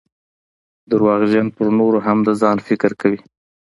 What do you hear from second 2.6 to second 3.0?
فکر